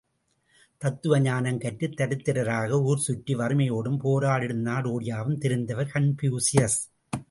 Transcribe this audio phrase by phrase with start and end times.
[0.81, 6.79] தத்துவ ஞானம் கற்றுத் தரித்திரராக ஊர் சுற்றிச் சுற்றி வறுமையோடும் போராடிடும் நாடோடியாகவும் திரிந்தவர் கன்பூசியஸ்!